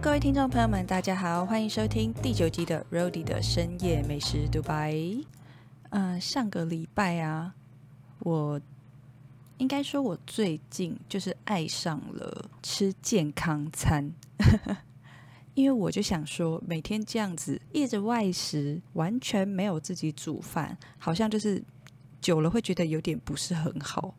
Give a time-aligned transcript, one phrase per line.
[0.00, 4.96] 各位听众朋友们，大家好，欢迎收听第九集的 Rody 的深夜美食独白。
[5.90, 7.52] 嗯，上个礼拜啊，
[8.20, 8.60] 我
[9.56, 14.12] 应该说，我最近就是爱上了吃健康餐，
[15.54, 21.60] 因为我就想说，每天这样子一直外食，完全没有自己煮饭，好像就是
[22.20, 24.14] 久了会觉得有点不是很好。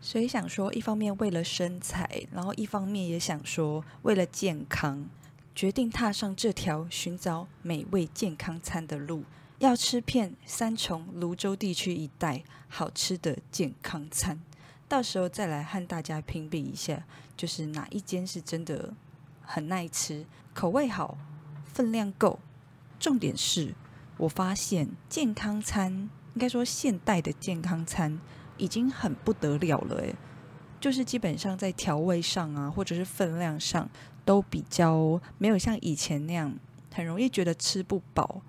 [0.00, 5.04] 所以想说，一方面为了身材，然后一方面也想说为了健康，
[5.54, 9.24] 决定踏上这条寻找美味健康餐的路，
[9.58, 14.40] 要吃遍三重、泸州地区一带好吃的健康餐。
[14.88, 17.04] 到时候再来和大家评比一下，
[17.36, 18.92] 就是哪一间是真的
[19.42, 21.16] 很耐吃，口味好，
[21.64, 22.38] 分量够。
[22.98, 23.74] 重点是
[24.16, 25.92] 我发现健康餐，
[26.34, 28.20] 应该说现代的健康餐。
[28.56, 30.14] 已经很不得了了诶，
[30.78, 33.90] 就是基本上在调味上啊，或者是分量上，
[34.24, 36.54] 都比较没有像以前那样
[36.92, 38.42] 很容易觉得吃不饱。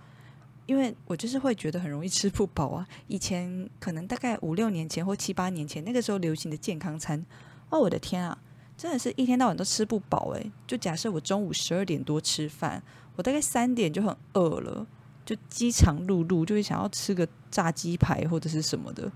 [0.66, 2.88] 因为我就是会觉得很容易吃不饱啊。
[3.06, 7.24] 以前可能大概五六年前或七八年前，那个时候流行的健康餐，
[7.70, 8.36] 哦，我的天啊，
[8.76, 10.52] 真的是一天到晚都吃不饱诶。
[10.66, 12.82] 就假设我中午十二点多吃饭，
[13.16, 14.88] 我大概三点就很饿了。
[15.24, 19.12] 就饥肠辘辘，就会想要吃个炸鸡排或者是什么的，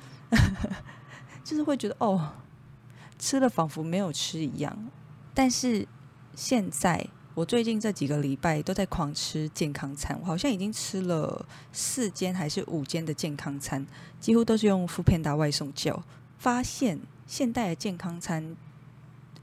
[1.44, 2.34] 就是会觉得哦，
[3.18, 4.90] 吃了仿佛没有吃一样。
[5.34, 5.88] 但是
[6.40, 13.86] 现在我最近这几个礼拜都在狂吃健康餐，我好像已经吃了四间还是五间的健康餐，
[14.22, 16.02] 几乎都是用富片达外送叫。
[16.38, 18.56] 发现现代的健康餐。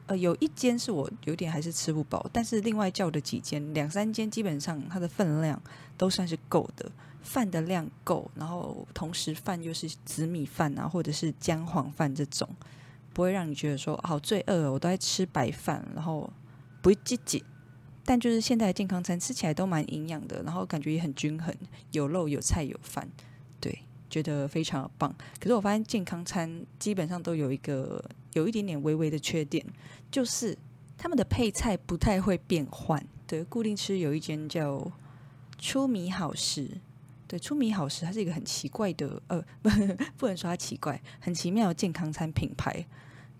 [0.06, 5.60] 呃，有一间是我有点还是吃不饱，但是另外叫的几间两三间，基本上它的分量
[5.98, 12.48] 都算是够的，饭的量够，然后同时饭又是紫米饭啊，或者是姜黄饭这种，
[13.12, 16.33] 不会让你觉得说好罪恶，我都在吃白饭，然后
[16.87, 17.42] 不积极。
[18.05, 21.53] 但就是现在的健康餐吃起来都蛮营养的，然后感觉也很均衡，
[21.91, 23.09] 有肉有菜有饭，
[23.60, 23.81] 对。
[24.09, 28.03] 觉得非常棒，可是我发现健康餐基本上都有一个
[28.34, 29.66] 有一点点微微的缺点，
[30.12, 30.56] 就是
[30.97, 33.05] 他们的配菜不太会变换。
[33.27, 34.91] 对，固定吃有一间叫
[35.59, 36.71] 出米好食，
[37.27, 39.69] 对，出米好食，它是一个很奇怪的，呃，不
[40.16, 42.87] 不能说它奇怪，很奇妙的健康餐品牌。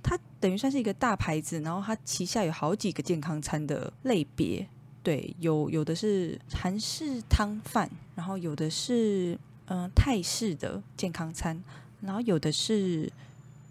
[0.03, 4.67] 它等于算是一个大牌子，然后它旗下有好几个健康餐的类别。
[5.03, 9.39] 对，有有的是韩式汤饭，然后有的是。
[9.69, 11.61] 嗯，泰式的健康餐，
[12.01, 13.13] 然后有的是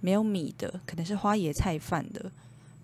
[0.02, 2.30] 没有米的，可能是花椰菜饭的，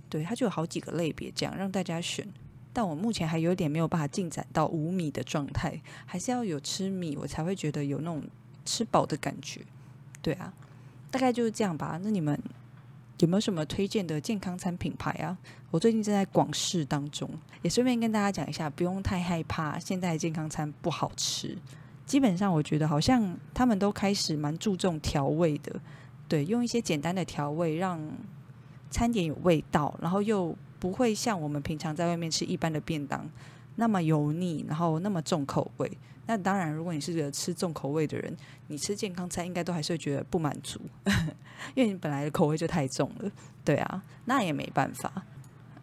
[0.07, 2.25] 对，它就有好几个类别，这样让大家选。
[2.71, 8.23] 但我目前还有点没有办法进展到无米的状态，还是要有吃米，我才会觉得有那种
[8.63, 9.59] 吃饱的感觉。
[10.21, 10.53] 对啊，
[11.11, 11.99] 大概就是这样吧。
[12.01, 12.41] 那你们
[13.21, 15.37] 有没有什么推荐的健康餐品牌啊？
[15.69, 17.29] 我最近正在广试当中，
[17.61, 21.55] 也顺便跟大家讲一下，不用太害怕现在健康餐不好吃。
[22.05, 25.79] 基本上，我觉得好像他们都开始蛮注重调味的，
[26.27, 28.01] 对，用一些简单的调味让
[28.89, 33.29] 餐点有味道，然后又不会像我们平常在外面吃一般的便当
[33.81, 35.91] 那么油腻，然后那么重口味。
[36.27, 38.37] 那当然，如果你是个吃重口味的人，
[38.67, 40.79] 你吃健康餐应该都还是会觉得不满足，
[41.73, 43.31] 因为你本来的口味就太重了。
[43.65, 45.25] 对啊，那也没办法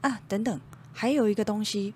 [0.00, 0.20] 啊。
[0.28, 0.60] 等等，
[0.92, 1.92] 还有一个东西。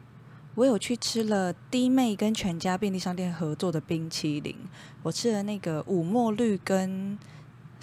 [0.57, 4.55] 我有去吃了弟妹跟全家便利商店合作的冰淇淋，
[5.05, 7.17] 我吃了那个五墨绿跟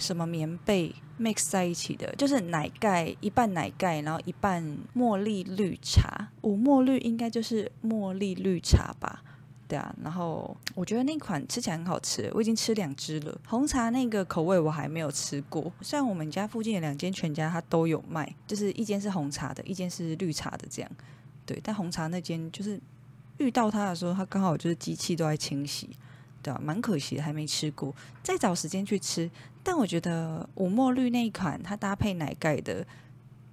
[0.00, 6.28] 什么棉被 mix 在一起的，就是奶盖一半奶盖，然后一半茉莉绿茶。
[6.42, 9.22] 五墨绿应该就是茉莉绿茶吧？
[9.68, 13.40] 对啊，然后我觉得那款吃起来很好吃，我已经吃两支了。
[13.46, 20.90] 红茶那个口味我还没有吃过，虽然我们家附近的两间全家它都有卖，就是一间是红茶的，一间是绿茶的这样。
[21.46, 22.80] 对，但红茶那间就是
[23.38, 25.90] 遇到它的时候，它刚好就是机器都在清洗，
[26.42, 26.60] 对啊？
[26.62, 29.30] 蛮可惜的，还没吃过，再找时间去吃。
[29.62, 32.86] 但我觉得五墨绿那一款，它搭配奶盖的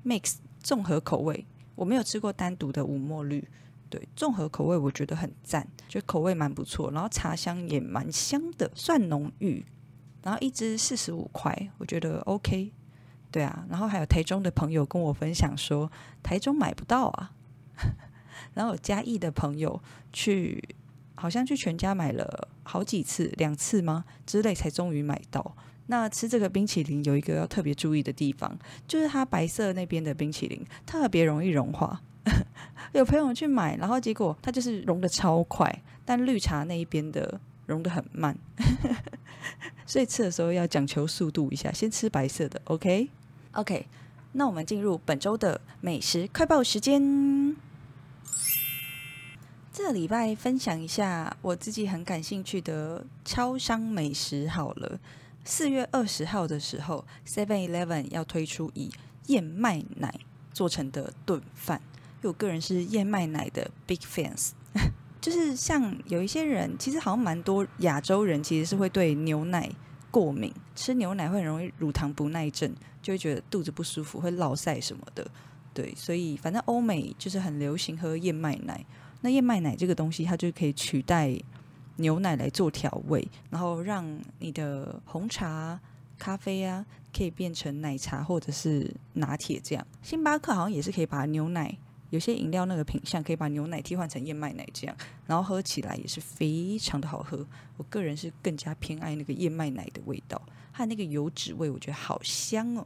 [0.05, 1.45] mix 综合口味，
[1.75, 3.47] 我没有吃过单独的五墨绿。
[3.89, 9.65] 对，综合口味我觉得很赞，就口味蛮不错，然后茶香也蛮香的，算浓郁。
[10.23, 12.73] 然后一支四十五块，我觉得 OK。
[13.31, 15.89] 对啊，然后还有台中的朋友跟我分享说，
[16.21, 17.31] 台中买不到啊。
[18.55, 19.81] 然后嘉义的朋友
[20.11, 20.75] 去，
[21.19, 25.55] 好像去全家买了好几次，两次吗之类，才终于买到。
[25.87, 32.01] 那吃这个冰淇淋有一个要特别注意的地方，就是它白色那边的冰淇淋特别容易融化。
[32.93, 38.37] 有朋友去买，然后结果它就是融的超快，但绿茶那一边的融的很慢。
[39.85, 42.61] 所以吃的时候要讲求速度一下，先吃白色的。
[42.65, 43.87] OK，OK。
[44.33, 47.55] 那我们进入本周的美食快报时间。
[49.77, 54.99] 这礼拜分享一下我自己很感兴趣的超商美食好了。
[55.45, 58.89] 四月二十号的时候，Seven Eleven 要推出以
[59.27, 60.11] 燕麦奶
[60.51, 61.79] 做成的炖饭。
[62.15, 64.49] 因为我个人是燕麦奶的 big fans，
[65.21, 69.69] 就是像有一些人，其实好像蛮多亚洲人其实是会对牛奶
[70.09, 72.73] 过敏，吃牛奶会很容易乳糖不耐症，
[73.03, 75.29] 就会觉得肚子不舒服，会落晒什么的。
[75.71, 78.83] 对，所以反正欧美就是很流行喝燕麦奶。
[79.21, 81.33] 那燕麦奶这个东西，它就可以取代
[81.97, 84.05] 牛奶来做调味，然后让
[84.39, 85.79] 你的红茶、
[86.17, 86.85] 咖啡啊，
[87.15, 89.85] 可以变成奶茶或者是拿铁这样。
[90.03, 91.75] 星巴克好像也是可以把牛奶，
[92.11, 97.45] 有些饮料那个品相可以把牛奶替换成燕麦奶这样，然后喝起来也是非常的好喝。
[97.77, 100.39] 我个人是更加偏爱那个燕麦奶的味道，
[100.71, 102.85] 它那个油脂味，我觉得好香哦。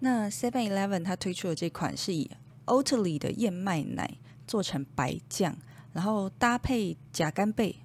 [0.00, 2.28] 那 Seven Eleven 它推出的这款是以
[2.66, 5.54] Oatly 的燕麦奶做成白酱，
[5.92, 7.76] 然后搭配假干贝，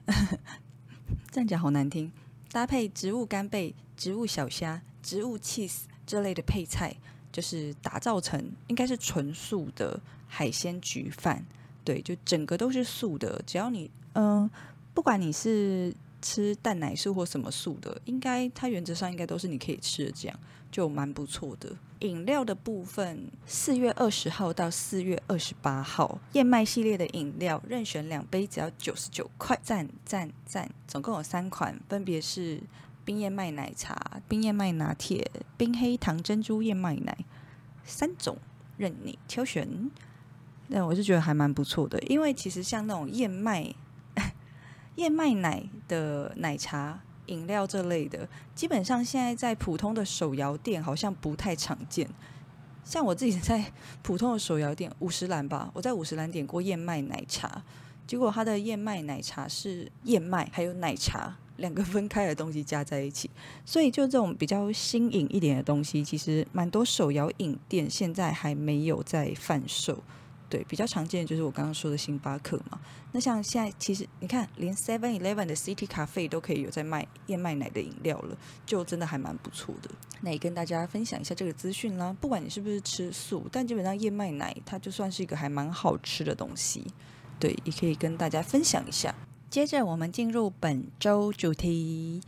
[1.31, 2.11] 这样讲好难听，
[2.51, 6.95] 搭配植物干贝、植物小虾、植物 cheese 这类的配菜，
[7.31, 11.45] 就是打造成应该是纯素的海鲜焗饭。
[11.85, 14.49] 对，就整个都是素的，只要你嗯，
[14.93, 20.39] 不管你是吃蛋奶素或什么素的，应该它原则上应该都是你可以吃的，这样
[20.71, 21.75] 就蛮不错的。
[21.99, 30.69] 饮料的部分，四月二十号到四月二十八号，燕麦系列的饮料任选两杯，只要九十九块，赞赞赞！
[30.87, 32.61] 总共有三款，分别是
[33.03, 37.17] 冰燕麦奶茶、冰燕麦拿铁、冰黑糖珍珠燕麦奶，
[37.83, 38.37] 三种
[38.77, 39.91] 任你挑选。
[40.67, 43.73] 那我是觉得还蛮不错的，因为其实像那种燕麦
[44.99, 46.99] 燕麦奶的奶茶。
[47.27, 52.09] 饮料这类的，基本上现在在普通的手摇店好像不太常见。
[52.83, 57.61] 像我自己在普通的手摇店五十兰吧，我在五十兰点过燕麦奶茶，
[58.07, 63.29] 结果它的燕麦奶茶是燕麦还有奶茶两个分开的东西加在一起，
[63.63, 70.03] 所以就这种比较新颖一点的东西，其实蛮多手摇饮店现在还没有在贩售。
[70.49, 72.79] 对，比较常见的就是我刚刚说的星巴克嘛。
[73.11, 78.35] 那像现在，其实你看，连 Seven Eleven 的 City 咖啡都可以有在卖燕麦奶的饮料了，
[78.65, 79.89] 就真的还蛮不错的。
[80.21, 82.15] 那也跟大家分享一下这个资讯啦。
[82.19, 86.85] 不管你是不是吃素，但基本上燕麦奶它就算是一个还蛮好吃的东西。
[87.39, 89.13] 对，也可以跟大家分享一下。
[89.49, 92.21] 接着我们进入本周主题。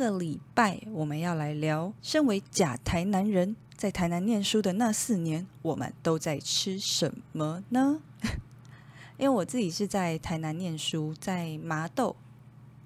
[0.00, 8.00] 个礼拜我们要来聊，身为假台南人，在台南念书的那四年，我们都在吃什么呢？
[9.18, 12.16] 因为我自己是在台南念书，在麻豆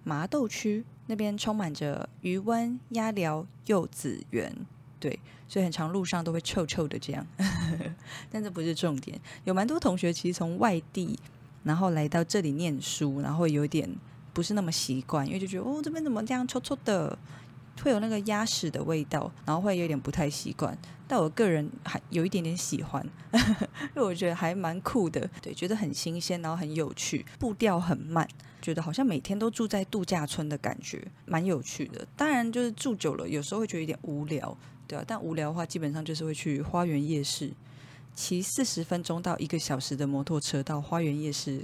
[0.02, 4.52] 麻豆区那边充满着鱼湾、鸭寮、柚子园，
[4.98, 7.24] 对，所以很长路上都会臭臭的这样。
[8.28, 11.16] 但这不是重点，有蛮多同学其实从外地，
[11.62, 13.88] 然后来到这里念书，然后有点。
[14.34, 17.16] 不是那么习惯，因为就觉得哦，这边怎么这样臭臭的，
[17.82, 20.76] 会有那个鸭屎的味道，然后会有点不太习惯。
[21.06, 28.26] 但我个人还有一点点喜欢， 因为我觉得还蛮酷的，对，觉得很新鲜，然后很有趣，步调很慢，
[28.60, 32.06] 觉得好像每天都住在度假村的感觉，蛮有趣的。
[32.16, 34.56] 当然，就是住久了，有时候会觉得有点无聊，
[34.88, 35.04] 对啊。
[35.06, 37.52] 但无聊的话，基本上就是会去花园夜市，
[38.14, 41.62] 骑四十分钟到一个小时的摩托车到花园夜市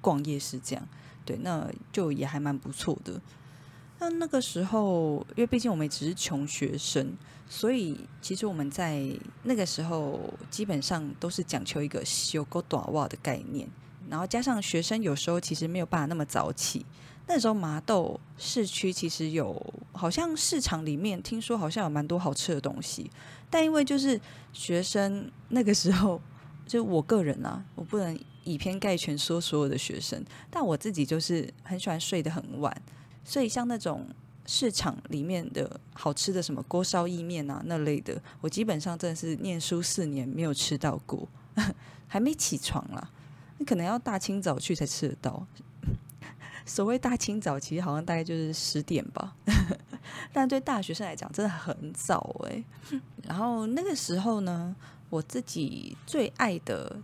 [0.00, 0.88] 逛夜市，这样。
[1.26, 3.20] 对，那就也还蛮不错的。
[3.98, 7.14] 那那个时候，因为毕竟我们只是穷学生，
[7.48, 9.02] 所以其实我们在
[9.42, 13.66] 那个时候基本上都是讲求一个修够短袜的概念。
[14.08, 16.86] 然后加上学生有时候其实没有办法那么早起。
[17.26, 23.10] 那时候麻豆市区其实有，好像市场里面听说好像有蛮多好吃的东西，
[23.50, 24.20] 但因为就是
[24.52, 26.20] 学生那个时候，
[26.66, 28.16] 就我个人啊，我不能。
[28.46, 32.72] 以偏概全说所有的学生，但我自己就是很喜欢睡得很晚，
[33.24, 34.06] 所以像那种
[34.46, 41.28] 市场里面的好吃的什么锅烧意面啊那类的，我基本上真的是念书四年没有吃到过，
[42.06, 43.10] 还没起床啦，
[43.58, 45.44] 你可能要大清早去才吃得到。
[46.64, 49.34] 所谓大清早，其实好像大概就是十点吧，
[50.32, 52.64] 但对大学生来讲真的很早诶。
[53.24, 54.76] 然后那个时候呢，
[55.10, 56.96] 我自己最爱的。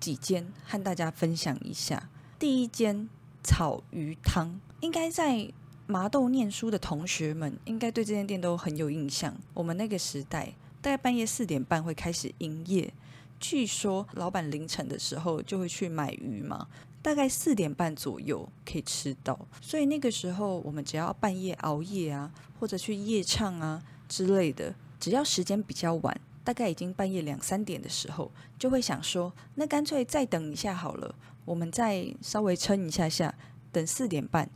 [0.00, 2.08] 几间和大家分享一下。
[2.38, 3.08] 第一间
[3.42, 5.50] 草鱼汤，应该在
[5.86, 9.34] 麻豆念书的同学们应该对这间店都很有印象。
[9.54, 12.92] 我们那个时代，大概半夜四点半会开始营业。
[13.40, 16.66] 据说老板凌晨的时候就会去买鱼嘛，
[17.00, 19.38] 大概四点半左右可以吃到。
[19.60, 31.14] 所以那个时候，我们只要半夜熬夜啊，或者去夜唱啊之类的，只要时间比较晚，大概已经半夜两三点的时候，就会想说，那干脆再等一下好了，
[31.44, 33.34] 我们再稍微撑一下下，
[33.70, 34.48] 等四点半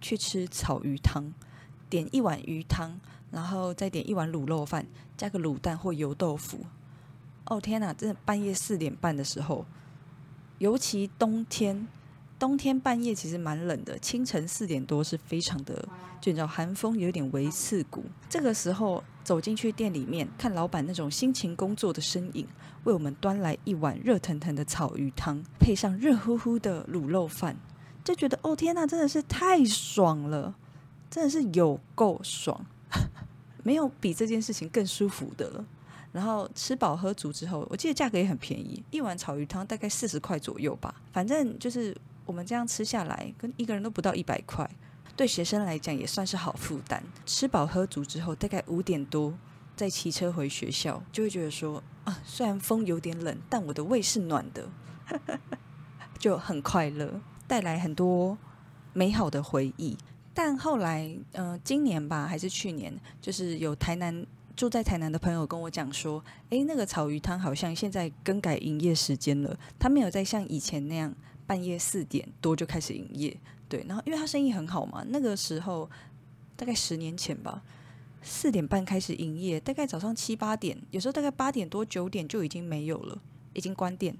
[0.00, 1.32] 去吃草鱼汤，
[1.88, 2.98] 点一碗鱼汤，
[3.30, 4.84] 然后再点一碗卤肉饭，
[5.16, 6.58] 加个卤蛋或油豆腐。
[7.44, 9.64] 哦天哪，真的半夜四点半的时候。
[10.58, 11.86] 尤其冬天，
[12.38, 13.98] 冬天半夜其实蛮冷的。
[13.98, 15.74] 清晨四点多是非常的，
[16.20, 18.04] 就你知道寒风有点微刺骨。
[18.28, 22.46] 这个时候走进去店里面，看老板那种辛勤工作的身影，
[22.84, 27.56] 为我们端来一碗热腾腾的草鱼汤，配上热乎乎的卤肉饭，
[28.04, 30.54] 就觉得哦天呐，真的是太爽了，
[31.10, 32.66] 真的是有够爽，
[33.64, 35.64] 没有比这件事情更舒服的了。
[36.12, 40.94] 然后吃饱喝足之后，我记得价格也很便宜，一碗草鱼汤大概四十块左右吧。
[41.12, 41.94] 反正就是
[42.26, 44.68] 我们这样吃下来，跟一个人都不到一百块，
[45.16, 47.02] 对学生来讲也算是好负担。
[47.24, 49.32] 吃饱喝足之后，大概五点多
[49.74, 54.68] 再骑车回学校，就会觉得说啊，虽然风有点冷，但我的胃是暖的，
[56.18, 58.36] 就很快乐，带来很多
[58.92, 59.96] 美好的回忆。
[60.34, 64.26] 但后来，嗯，今年吧，还是去年，就是有台南。
[64.54, 71.14] 住在台南的朋友跟我讲说：“诶，那个草鱼汤好像现在更改营业时间了，他没有再像以前那样
[71.46, 73.36] 半夜四点多就开始营业。
[73.68, 75.90] 对，然后因为他生意很好嘛，那个时候
[76.56, 77.62] 大概十年前吧，
[78.22, 83.20] 四点半开始营业，大概早上七八点，有时候大概八点多九点就已经没有了，
[83.54, 84.16] 已经关店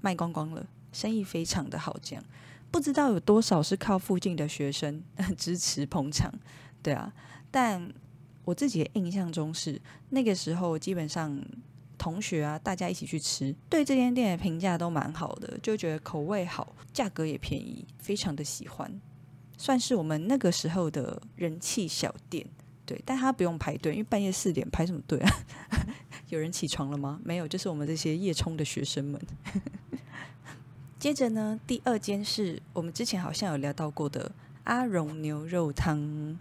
[0.00, 1.96] 卖光光了，生意非常的好。
[2.02, 2.24] 这样
[2.70, 5.02] 不知道有多少是靠附近的学生
[5.36, 6.32] 支持捧场，
[6.82, 7.12] 对啊，
[7.50, 7.92] 但。”
[8.44, 11.40] 我自己的印象中是那个时候，基本上
[12.02, 19.00] 同学啊，大家一起去吃，对这间店的评价都蛮好的，就觉得口味好，价格也便宜，非常的喜欢，
[19.56, 22.44] 算是我们那个时候的人气小店。
[22.84, 25.30] 对，但他不用排队，因为半夜四点排什么队啊？
[26.28, 27.20] 有人起床了吗？
[27.24, 29.20] 没有，就是我们这些夜冲的学生们。
[30.98, 34.32] 接着呢，第二间是我们之前好像有聊到过的
[34.64, 36.36] 阿荣牛肉汤。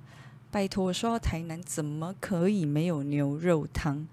[0.49, 4.07] 拜托，说到台南，怎么可以没有牛肉汤？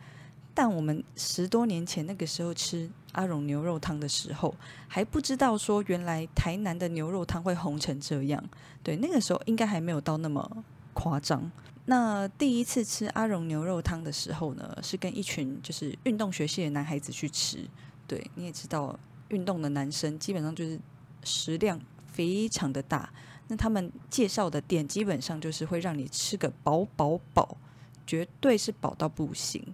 [0.58, 4.52] 但我们十多年前那个时候吃阿荣牛肉汤的时候，
[4.88, 8.44] 还不知道说原来台南的牛肉汤会红成这样。
[8.82, 11.48] 对，那个时候应该还没有到那么夸张。
[11.84, 17.64] 那第一次吃阿荣牛肉汤的时候呢，是跟一群就是运动学系的男孩子去吃。
[18.08, 18.98] 对，你也知道，
[19.28, 20.76] 运动的男生基本上就是
[21.22, 23.08] 食量非常的大。
[23.46, 27.56] 那他们介绍的店基本上就是会让你吃个饱饱饱，
[28.04, 29.64] 绝对是饱到不行。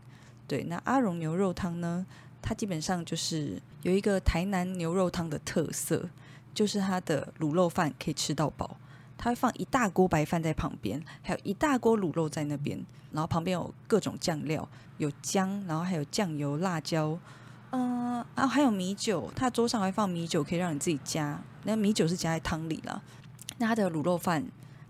[0.47, 2.05] 对，那阿荣牛肉汤呢，
[2.43, 6.09] 它基本上就是有一个台南牛肉汤的特色，
[6.53, 8.77] 就是它的卤肉饭可以吃到饱，
[9.17, 17.19] 它会放一大锅白饭在旁边，还有一大锅卤肉在那边，然后旁边有各种酱料，有姜，然后还有酱油、辣椒，
[17.71, 23.03] 嗯，然后还有米酒，它桌上还放米酒，可以让你自己加，那米酒是加在汤里了。
[23.59, 24.45] 那它的卤肉饭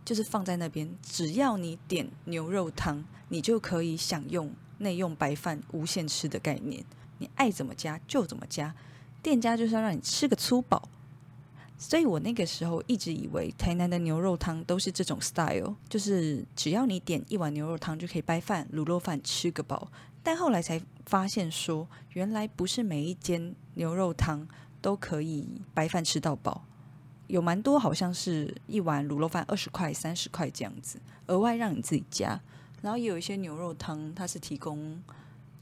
[0.04, 6.84] 就是放在那边，只要你点牛肉汤，你就可以享用内用白饭无限吃的概念，
[7.18, 8.74] 你爱怎么加就怎么加，
[9.22, 10.88] 店家就是要让你吃个粗饱。
[11.76, 19.90] 所以我那个时候一直以为台南的牛肉汤都是这种 style，就是只要你点一碗牛肉汤就可以白饭卤肉饭吃个饱。
[20.22, 24.46] 但后来才发现说，原来不是每一间牛肉汤
[24.80, 26.64] 都可以白饭吃到饱。
[27.26, 32.40] 有蛮多，好像是一碗卤肉饭二十块、三十块这样子，额外让你自己加。
[32.84, 35.02] 然后也有一些牛肉汤，它是提供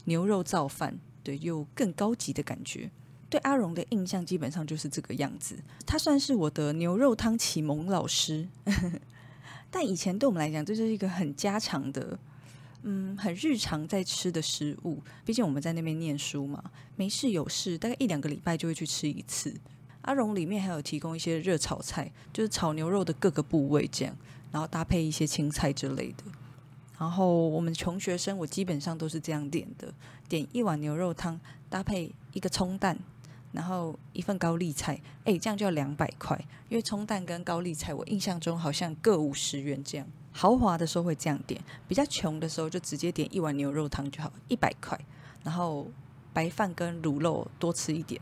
[0.03, 2.91] 牛肉造饭，对，有更高级的感觉。
[3.29, 8.49] 对阿荣的印象基本上就是这个样子，他算是我的牛肉汤启蒙老师。
[9.71, 12.19] 但以前对我们来讲，这是一个很家常的，
[12.81, 15.01] 嗯，很日常在吃的食物。
[15.23, 16.61] 毕竟我们在那边念书嘛，
[16.97, 19.55] 没事有事，大概一两个礼拜就会去吃一次。
[20.01, 24.13] 阿荣里面还有提供一些热炒菜，就是炒牛肉的各个部位这样，
[24.51, 26.25] 然后搭配一些青菜之类的。
[27.03, 29.93] 然后我们穷学生，我基本上都是这样点的：
[30.29, 31.37] 点一碗牛肉汤，
[31.69, 32.97] 搭配一个葱蛋，
[33.51, 34.97] 然后一份高丽菜。
[35.25, 40.07] 哎，这样就要两百块，因为葱蛋跟高丽菜，我印象中好像各五十元这样。
[40.31, 44.97] 豪华的时候会这样点，比较穷的时候就直接点一碗牛肉汤就好，一百块。
[45.43, 45.91] 然后
[46.31, 48.21] 白饭跟卤肉多吃一点。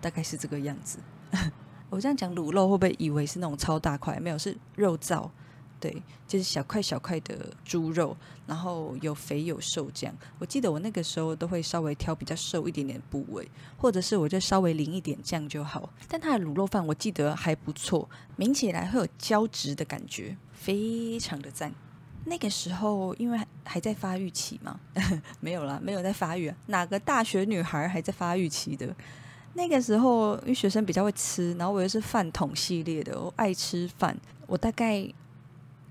[0.00, 1.00] 大概是这个样子。
[1.90, 4.20] 我这样讲卤肉会不会以为是那种超大块？
[4.20, 5.28] 没有，是肉燥，
[5.78, 8.16] 对，就是小块小块的猪肉，
[8.46, 10.16] 然后有肥有瘦这样。
[10.38, 15.90] 我记得我那个时候都会稍微挑比较瘦一点点部位，或者是我就稍微淋一点酱就好。
[16.08, 21.72] 但它的卤肉饭我记得还不错，抿起来会有胶质的感觉，非常的赞。
[22.24, 24.80] 那个时候因为还在发育期嘛，
[25.40, 26.52] 没有啦，没有在发育。
[26.66, 28.96] 哪个大学女孩还在发育期的？
[29.52, 34.16] 那个时候因为学生比较会吃，然后我又是饭桶系列的，我爱吃饭，
[34.46, 35.06] 我大概。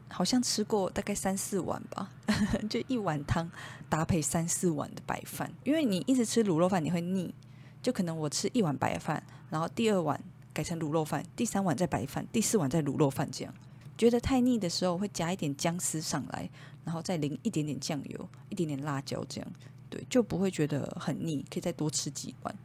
[0.09, 2.09] 好像吃过大概三四碗吧，
[2.69, 3.50] 就一碗汤
[3.89, 5.51] 搭配三四碗的白饭。
[5.63, 7.33] 因为你一直吃卤肉饭，你会腻。
[7.81, 9.21] 就可能我吃一碗白饭，
[9.51, 10.19] 然后第二碗
[10.51, 13.53] 改成卤肉饭，第三碗再白饭，第四碗再卤肉饭这样。
[13.95, 16.50] 觉得太腻的时候，会加一点姜丝上来，
[16.83, 19.47] 然后再淋一点点酱油，一点点辣椒这样，
[19.88, 22.55] 对，就不会觉得很腻，可以再多吃几碗。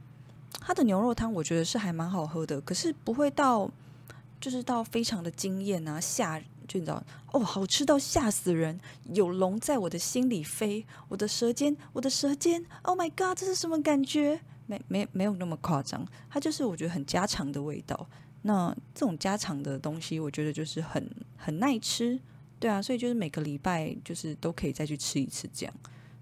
[0.59, 3.71] 它的牛肉汤我觉得是还蛮好喝的，可是不会到
[4.41, 6.43] 就是到非常的惊艳啊吓。
[6.71, 8.79] 就你知道哦，好吃到吓死人！
[9.13, 14.41] 有龙在我的心里飞，我的舌尖，我的舌尖，Oh my god，这是什么感觉？
[14.67, 18.09] 没没没有那么夸张，它就是我觉得很家常的味道。
[18.43, 22.17] 那这种家常的东西，我觉得就是很很耐吃，
[22.61, 25.75] 对啊，所以就是每个礼拜就是都可以再去吃一次这样。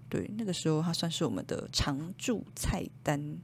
[0.09, 3.37] 对，那个时候它算是我们的常驻菜单。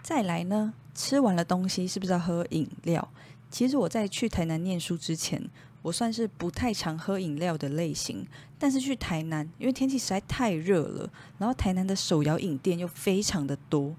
[0.00, 3.12] 再来呢，吃完了东西是不是要喝饮料？
[3.50, 5.50] 其实我在去台南念书之前。
[5.86, 8.26] 我算是不太常喝饮料的类型，
[8.58, 13.94] 但是去台南，因为天气实在太热了，然后台南的手摇饮店又非常的多。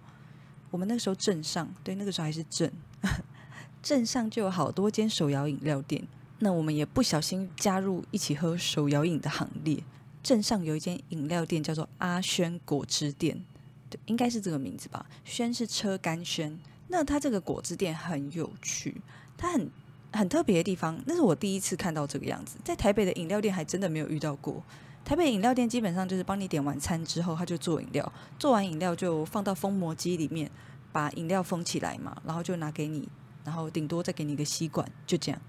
[0.69, 2.69] 我们那个时候镇上，对，那个时候还是镇，
[3.81, 6.05] 镇上就有好多间手摇饮料店。
[6.39, 9.81] 那我们也不小心加入一起喝手摇饮的行列。
[10.21, 13.41] 镇上有一间饮料店叫做阿轩果汁店，
[13.89, 15.05] 对，应该是这个名字吧？
[15.23, 16.59] 轩是车干轩。
[16.89, 18.99] 那它这个果汁店很有趣，
[19.37, 19.71] 它很。
[20.17, 22.57] 很特别的地方，那是我第一次看到这个样子。
[22.63, 24.63] 在台北的饮料店还真的没有遇到过。
[25.05, 30.51] 台北饮料店基本上就是帮你点完餐之后，他就做饮料，做完饮料就放到封膜机里面，
[30.91, 33.07] 把饮料封起来嘛，然后就拿给你，
[33.45, 35.39] 然后顶多再给你一个吸管，就这样。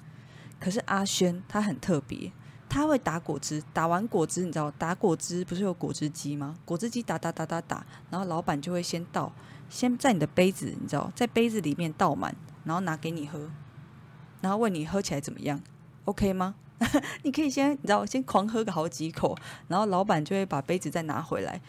[0.60, 2.30] 可是阿轩他很特别，
[2.68, 6.56] 他会打果汁，打完果汁你知道打果汁不是有果汁机吗？
[6.64, 9.32] 果汁机打打打打打，然后老板就会先倒，
[9.68, 13.50] 先在你的杯子，你知道在杯子里面倒满，然后拿给你喝。
[14.40, 15.60] 然后问你喝起来怎么样
[16.04, 16.54] ？OK 吗？
[17.24, 21.60] 你可以先，你知道，先狂喝个好几口，然后老板就会把杯子再拿回来，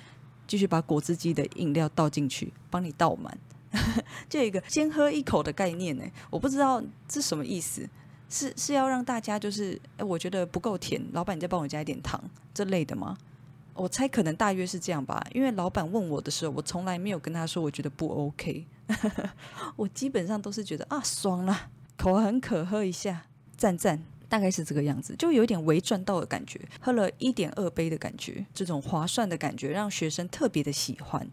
[0.45, 3.35] 继续把果汁机的饮料倒进去，帮你倒满。
[4.29, 7.89] 这一个先喝一口的概念呢，我不知道这什么意思，
[8.29, 13.17] 是是要让大家就是，哎，我觉得不够甜，老板你再帮我加一点糖这类的吗？
[13.73, 18.67] 我猜可能大约是这样吧，因为老板问我的时候，我从来没有跟他说我觉得不 OK，
[19.75, 21.69] 我基本上都是觉得啊爽了。
[22.03, 23.25] 口很渴，喝一下，
[23.57, 31.27] 赞赞，大概是这个样子，就有点微赚到的感觉，喝了一点二杯的感觉，这种划算的感觉让学生特别的喜欢。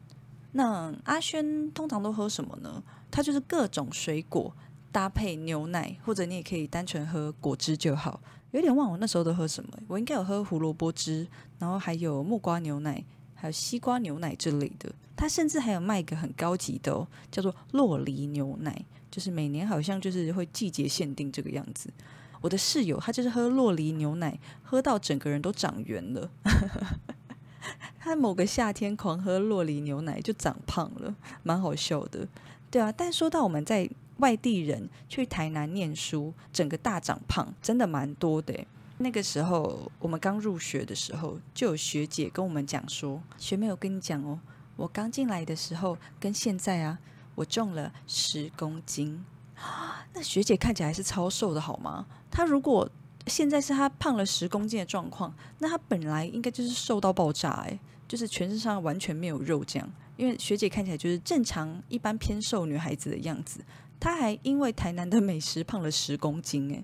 [0.52, 2.82] 那阿轩通常都喝什么呢？
[3.10, 4.52] 他就是各种水果
[4.90, 8.20] 搭配牛奶，或者你也可以单纯喝果汁就好。
[8.50, 11.26] 有点忘我那时候都喝什么，我应该有喝胡萝卜汁，
[11.58, 14.90] 然后还有木瓜牛奶，还有西瓜牛奶之类的。
[15.14, 18.84] 他甚至还有卖一个很高级的，叫做洛梨牛奶。
[19.10, 21.90] 就是每年好像就是会季节限定这个样子。
[22.42, 26.30] 我的室友他就是喝洛梨牛奶，喝到整个人都长圆了。
[27.98, 32.28] 他某个夏天狂喝洛梨牛奶就长胖了，蛮好笑的。
[32.70, 33.88] 对啊，但说到我们在
[34.18, 38.54] 外地人去台南念书，整个大长胖，真的蛮多的。
[38.98, 44.38] 那个时候我们刚入学的时候，就有学姐跟我们讲说：“学妹，我跟你讲哦，
[44.76, 46.98] 我刚进来的时候跟现在啊。”
[47.36, 49.24] 我重了十公斤，
[50.12, 52.06] 那学姐看起来是超瘦的，好吗？
[52.30, 52.90] 她如果
[53.28, 59.88] 现在是她胖了十公斤的状况，那她本来应该就是瘦到爆炸，哎，就是全身上完全没有肉这样。
[60.16, 63.60] 因为学姐看起来就是正常一般偏瘦女孩子的样子，
[64.00, 66.82] 她还因为台南的美食胖了十公斤，哎，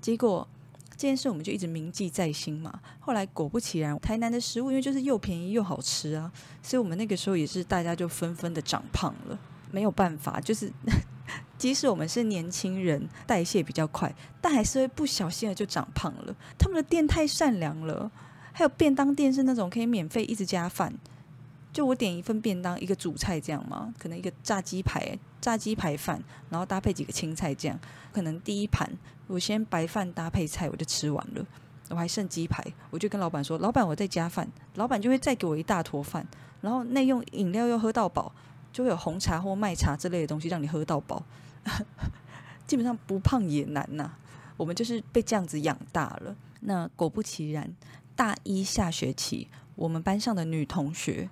[0.00, 0.48] 结果
[0.92, 2.80] 这件事我们就一直铭记在心嘛。
[2.98, 9.38] 后来果不其然，台南的食物因为就是又便宜又好吃啊，所以我们那个时候也是大家就纷纷的长胖了。
[9.72, 10.72] 没有办法，就是
[11.58, 16.34] 即使我们是年轻人，代谢比较快，但还是会不小心的就长胖了。
[16.58, 18.10] 他们的店太善良了，
[18.52, 20.92] 还有便当店是那种可以免费一直加饭，
[21.72, 27.78] 就我点一份便当，一个主菜这样嘛，可能一个炸鸡排，炸鸡排饭，然后搭配几个青菜这样。
[28.12, 28.90] 可能第一盘
[29.26, 31.46] 我先白饭搭配菜，我就吃完了，
[31.88, 36.26] 我还剩鸡排，我就跟老板说：“老板，我再加饭。”老板就会再给我一大坨饭，
[36.60, 38.34] 然后内用饮料又喝到饱。
[38.72, 41.22] 就会有红茶或麦茶之类的东西让你喝到饱，
[42.66, 44.10] 基本上不胖也难呐。
[44.56, 46.34] 我们就是被这样子养大了。
[46.60, 47.74] 那果不其然，
[48.14, 51.28] 大一下学期，我们班上的女同学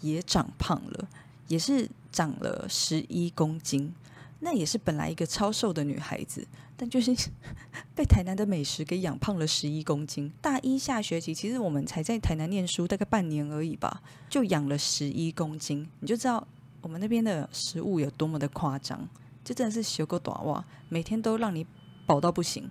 [0.00, 1.08] 也长胖了，
[1.48, 3.94] 也是长了十一公斤。
[4.42, 7.14] 那也是本来一个超瘦的女孩子，但就是
[7.94, 10.32] 被台南的美食给养胖了十一公斤。
[10.40, 14.00] 大一下学期，其实我们才在台南念书，大概半年而已吧，
[14.30, 15.86] 就养了十一公斤。
[15.98, 16.48] 你就知道
[16.82, 19.08] 我们那边的食物有多么的夸张，
[19.44, 21.66] 就真的是学过短袜，每天都让你
[22.06, 22.68] 饱到不行，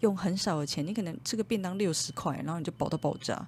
[0.00, 3.46] 用很少的钱，你可能吃个便当六十块，然后你就饱到爆炸。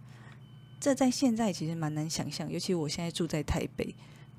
[0.78, 3.94] 这在现在其实蛮难想象，尤其我现在住在台北，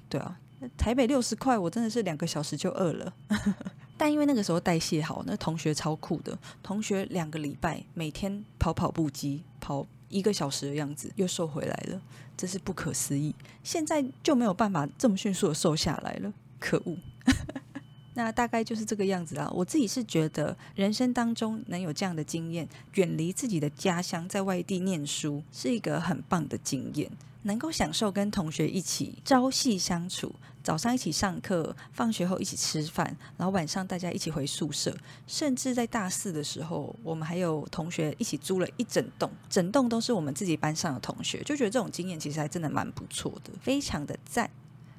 [0.09, 0.37] 对啊。
[0.75, 3.13] 台北六十块，我真的是两个小时就饿了。
[3.95, 12.01] 但因为那个时候代谢好，那同学超酷的，同学两个礼拜每天跑跑步机，跑一个小时的样子，又瘦回来了，
[12.35, 13.33] 真是不可思议。
[13.63, 16.97] 现在就没有办法这么迅速的瘦下来了，可恶。
[18.15, 19.47] 那大概就是这个样子啦。
[19.53, 27.11] 我自己是觉得，人生当中能有这样的经验，远离自己的家乡，在外地念书，是一个很棒的经验。
[27.47, 33.05] 能够享受跟同学一起朝夕相处，早上一起上课，放学后一起吃饭，
[33.37, 44.49] 然后晚上大家一起回宿舍，甚至在大四的时候，我们还有同学一起租了一整栋，整栋都是我们自己班上的同学，就觉得这种经验其实还真的蛮不错的，非常的赞，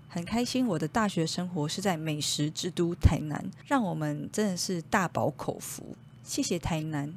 [0.09, 0.67] 很开心。
[0.67, 7.15] 我的大学生活是在美食之都台南，让我们真的是大饱口福，谢谢台南。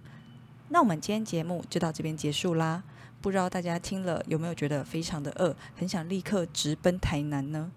[0.68, 2.84] 那我们今天节目就到这边结束啦。
[3.22, 7.72] 不知道大家听了有没有觉得非常的饿，很想立刻直奔台南呢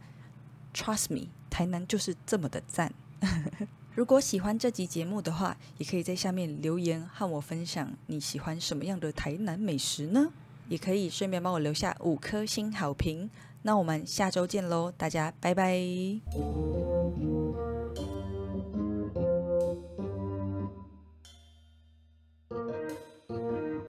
[0.72, 2.92] ？Trust me，台南就是这么的赞。
[3.94, 10.32] 如果喜欢这集节目的话，也可以在下面留言和我分享你喜欢什么样的台南美食呢？
[10.68, 13.30] 也可以顺便帮我留下五颗星好评。
[13.62, 15.78] 那我们下周见喽，大家拜拜。